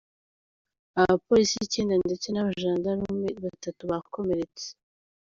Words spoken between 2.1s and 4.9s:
n’abajandarume batatu bakomeretse.